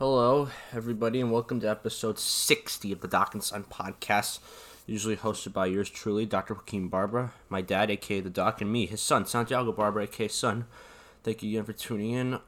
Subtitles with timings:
[0.00, 4.38] Hello, everybody, and welcome to episode 60 of the Doc and Son podcast,
[4.86, 6.54] usually hosted by yours truly, Dr.
[6.54, 10.64] Joaquin Barber, my dad, aka the Doc, and me, his son, Santiago Barber, aka Son.
[11.22, 12.38] Thank you again for tuning in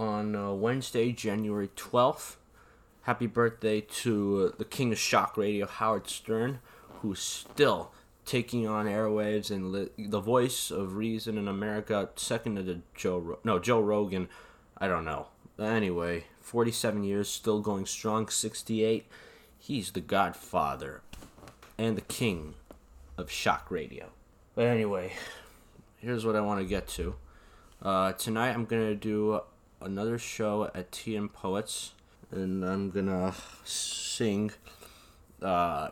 [0.00, 2.34] on uh, Wednesday, January 12th.
[3.02, 6.58] Happy birthday to uh, the king of shock radio, Howard Stern,
[7.02, 7.92] who's still
[8.24, 13.38] taking on airwaves and li- the voice of reason in America, second to Joe, Ro-
[13.44, 14.28] no, Joe Rogan.
[14.76, 15.28] I don't know.
[15.56, 19.08] Anyway, 47 years, still going strong, 68.
[19.58, 21.02] He's the godfather
[21.76, 22.54] and the king
[23.18, 24.10] of shock radio.
[24.54, 25.14] But anyway,
[25.96, 27.16] here's what I want to get to.
[27.82, 29.40] Uh, tonight I'm going to do
[29.80, 31.94] another show at TM Poets,
[32.30, 34.52] and I'm going to sing
[35.42, 35.88] uh,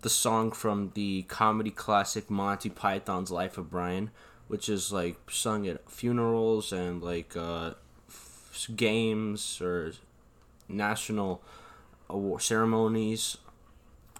[0.00, 4.10] the song from the comedy classic Monty Python's Life of Brian,
[4.48, 7.72] which is like sung at funerals and like uh,
[8.74, 9.92] games or
[10.68, 11.42] national
[12.08, 13.38] award ceremonies.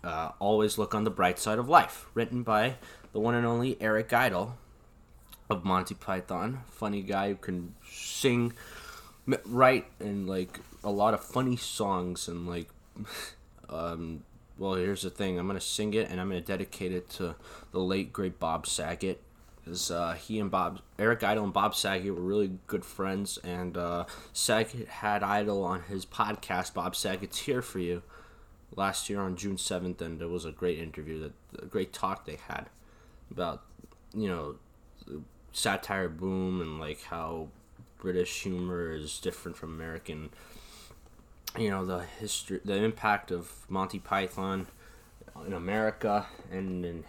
[0.03, 2.07] Uh, always look on the bright side of life.
[2.15, 2.77] Written by
[3.13, 4.57] the one and only Eric Idle
[5.49, 6.61] of Monty Python.
[6.71, 8.53] Funny guy who can sing,
[9.45, 12.69] write, and like a lot of funny songs and like.
[13.69, 14.25] um,
[14.59, 15.39] well, here's the thing.
[15.39, 17.37] I'm gonna sing it and I'm gonna dedicate it to
[17.73, 19.21] the late great Bob Saget
[19.65, 23.77] because uh, he and Bob, Eric Idle and Bob Saget were really good friends, and
[23.77, 28.03] uh, Saget had Idle on his podcast, Bob Saget's Here for You,
[28.75, 32.25] last year on June seventh, and it was a great interview, that a great talk
[32.25, 32.71] they had
[33.31, 33.63] about,
[34.15, 34.57] you know,
[35.53, 37.49] satire boom and like how
[37.99, 40.31] British humor is different from American.
[41.57, 44.67] You know the history, the impact of Monty Python
[45.47, 47.05] in America and in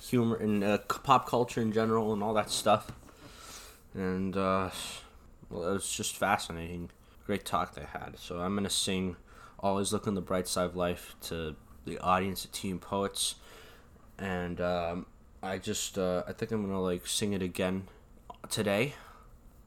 [0.00, 2.92] humor and uh, pop culture in general and all that stuff.
[3.94, 4.70] And uh,
[5.48, 6.90] well, it was just fascinating.
[7.26, 8.18] Great talk they had.
[8.18, 9.16] So I'm gonna sing
[9.58, 13.36] "Always Look on the Bright Side of Life" to the audience at Team Poets,
[14.18, 15.06] and um,
[15.42, 17.88] I just uh, I think I'm gonna like sing it again
[18.48, 18.94] today.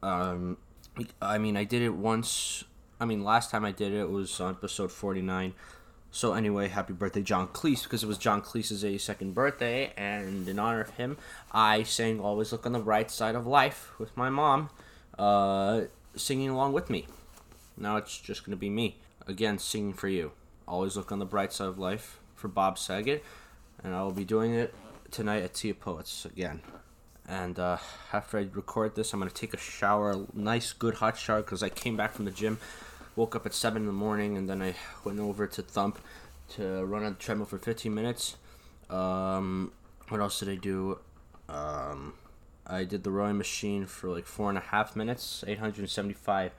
[0.02, 0.58] Um,
[1.20, 2.64] I mean I did it once.
[3.00, 5.54] I mean last time I did it was on episode 49
[6.14, 10.60] so anyway, happy birthday, John Cleese, because it was John Cleese's 82nd birthday, and in
[10.60, 11.16] honor of him,
[11.50, 14.70] I sang "Always Look on the Bright Side of Life" with my mom,
[15.18, 15.80] uh,
[16.14, 17.08] singing along with me.
[17.76, 20.30] Now it's just gonna be me again singing for you.
[20.68, 23.24] Always look on the bright side of life for Bob Saget,
[23.82, 24.72] and I will be doing it
[25.10, 26.60] tonight at Tia Poets again.
[27.26, 27.78] And uh,
[28.12, 31.64] after I record this, I'm gonna take a shower, a nice, good hot shower, because
[31.64, 32.60] I came back from the gym
[33.16, 35.98] woke up at 7 in the morning and then I went over to Thump
[36.50, 38.36] to run on the treadmill for 15 minutes.
[38.90, 39.72] Um,
[40.08, 40.98] what else did I do?
[41.48, 42.14] Um,
[42.66, 46.52] I did the rowing machine for like four and a half minutes, 875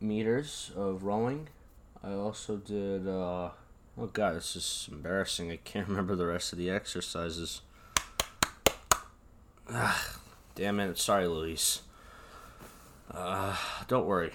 [0.00, 1.48] meters of rowing.
[2.04, 3.50] I also did, uh,
[3.98, 5.50] oh god, this is embarrassing.
[5.50, 7.62] I can't remember the rest of the exercises.
[9.70, 10.18] Ah,
[10.54, 10.98] damn it.
[10.98, 11.82] Sorry, Luis.
[13.10, 13.56] Uh,
[13.88, 14.32] don't worry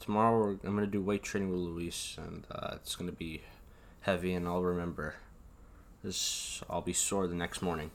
[0.00, 3.42] tomorrow I'm gonna do weight training with Luis, and uh, it's gonna be
[4.00, 5.16] heavy, and I'll remember.
[6.02, 7.90] This I'll be sore the next morning.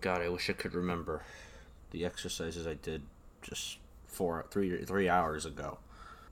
[0.00, 1.22] God, I wish I could remember
[1.90, 3.02] the exercises I did
[3.42, 5.78] just four, three, three hours ago.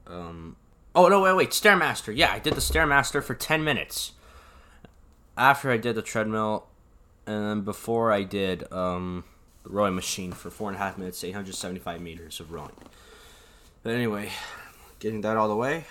[0.07, 0.57] Um,
[0.95, 2.15] oh no, wait, wait, stairmaster.
[2.15, 4.13] Yeah, I did the stairmaster for ten minutes.
[5.37, 6.67] After I did the treadmill,
[7.27, 9.25] and then before I did um,
[9.65, 12.73] the rowing machine for four and a half minutes, 875 meters of rowing.
[13.87, 14.31] But anyway,
[14.99, 15.85] getting that all the way.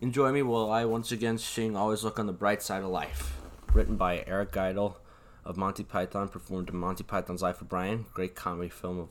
[0.00, 3.36] Enjoy me while I once again sing Always Look on the Bright Side of Life.
[3.74, 4.96] Written by Eric Idle
[5.44, 8.06] of Monty Python, performed in Monty Python's Life of Brian.
[8.14, 9.08] Great comedy film of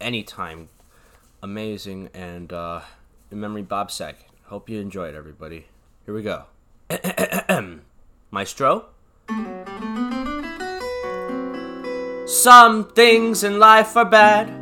[0.00, 0.68] any time.
[1.42, 2.82] Amazing and uh,
[3.32, 4.28] in memory Bob Saget.
[4.44, 5.66] Hope you enjoyed it everybody.
[6.06, 6.44] Here we go.
[8.30, 8.84] Maestro?
[12.26, 14.61] Some things in life are bad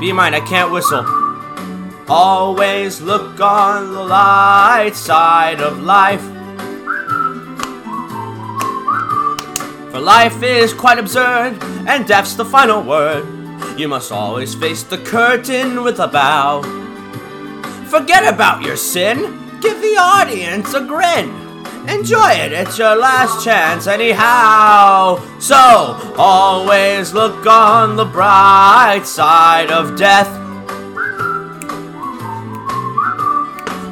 [0.00, 1.04] Be mine, I can't whistle.
[2.08, 6.22] Always look on the light side of life.
[9.92, 13.26] For life is quite absurd, and death's the final word.
[13.78, 16.62] You must always face the curtain with a bow.
[17.90, 19.18] Forget about your sin,
[19.60, 21.39] give the audience a grin.
[21.88, 25.16] Enjoy it, it's your last chance, anyhow.
[25.38, 30.28] So, always look on the bright side of death.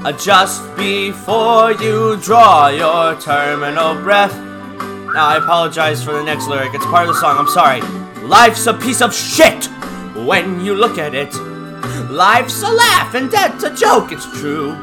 [0.04, 4.34] Uh, just before you draw your terminal breath.
[5.14, 7.80] Now, I apologize for the next lyric, it's part of the song, I'm sorry.
[8.22, 9.64] Life's a piece of shit
[10.14, 11.34] when you look at it.
[12.10, 14.76] Life's a laugh and death's a joke, it's true.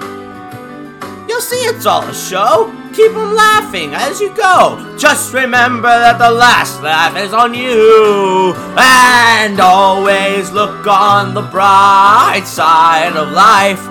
[1.28, 2.74] You'll see it's all a show.
[2.96, 4.80] Keep 'em laughing as you go.
[4.98, 8.56] Just remember that the last laugh is on you.
[8.78, 13.82] And always look on the bright side of life.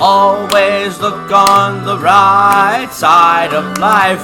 [0.00, 4.22] Always look on the right side of life.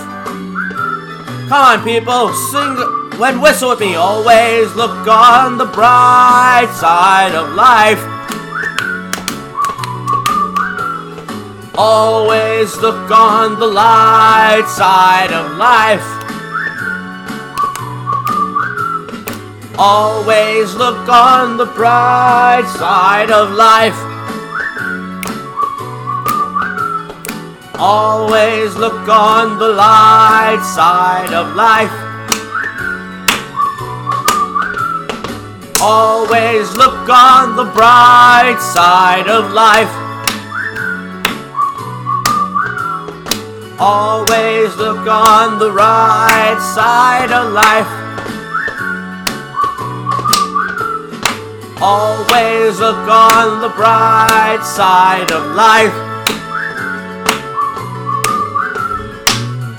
[1.48, 2.74] Come on, people, sing
[3.18, 3.96] when whistle with me.
[3.96, 8.02] Always look on the bright side of life.
[11.74, 16.04] Always look on the light side of life.
[19.78, 23.96] Always look on the bright side of life.
[27.78, 31.90] Always look on the light side of life.
[35.80, 40.01] Always look on the bright side of life.
[43.84, 47.90] Always look on the right side of life.
[51.82, 55.92] Always look on the bright side of life.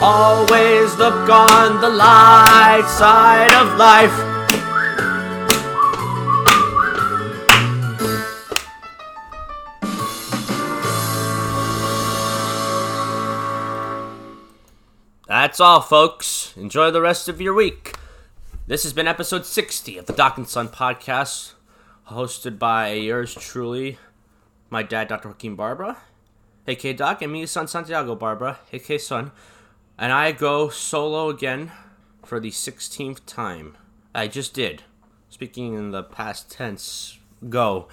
[0.02, 4.33] Always look on the light side of life.
[15.44, 16.54] That's all, folks.
[16.56, 17.96] Enjoy the rest of your week.
[18.66, 21.52] This has been episode 60 of the Doc and Son podcast,
[22.08, 23.98] hosted by yours truly,
[24.70, 25.28] my dad, Dr.
[25.28, 25.98] Joaquin Barbara,
[26.66, 29.34] aka Doc, and me, son Santiago Barbara, aka Son.
[29.98, 31.74] And I go solo again
[32.24, 33.76] for the 16th time.
[34.16, 34.84] I just did.
[35.28, 37.20] Speaking in the past tense,
[37.50, 37.90] go.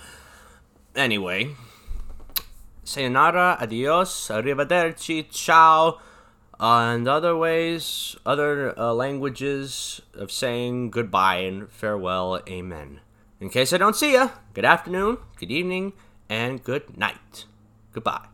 [0.94, 1.56] Anyway,
[2.85, 5.99] sayonara, adios, arrivederci, ciao,
[6.60, 13.00] and other ways, other uh, languages of saying goodbye and farewell, amen.
[13.40, 15.94] In case I don't see ya, good afternoon, good evening,
[16.28, 17.46] and good night.
[17.92, 18.29] Goodbye.